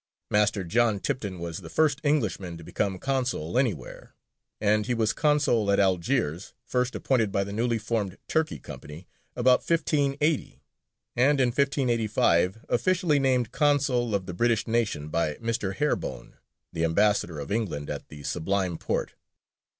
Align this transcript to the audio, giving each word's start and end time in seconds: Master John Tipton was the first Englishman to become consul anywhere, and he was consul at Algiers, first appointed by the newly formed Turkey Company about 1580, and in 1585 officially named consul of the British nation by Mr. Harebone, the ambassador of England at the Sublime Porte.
Master 0.31 0.63
John 0.63 0.99
Tipton 0.99 1.37
was 1.37 1.59
the 1.59 1.69
first 1.69 2.01
Englishman 2.03 2.57
to 2.57 2.63
become 2.63 2.97
consul 2.97 3.55
anywhere, 3.55 4.15
and 4.59 4.87
he 4.87 4.95
was 4.95 5.13
consul 5.13 5.69
at 5.69 5.79
Algiers, 5.79 6.53
first 6.65 6.95
appointed 6.95 7.31
by 7.31 7.43
the 7.43 7.53
newly 7.53 7.77
formed 7.77 8.17
Turkey 8.27 8.57
Company 8.57 9.07
about 9.35 9.59
1580, 9.59 10.63
and 11.15 11.39
in 11.39 11.49
1585 11.49 12.65
officially 12.67 13.19
named 13.19 13.51
consul 13.51 14.15
of 14.15 14.25
the 14.25 14.33
British 14.33 14.65
nation 14.65 15.09
by 15.09 15.35
Mr. 15.35 15.75
Harebone, 15.75 16.33
the 16.73 16.83
ambassador 16.83 17.37
of 17.39 17.51
England 17.51 17.87
at 17.87 18.09
the 18.09 18.23
Sublime 18.23 18.79
Porte. 18.79 19.13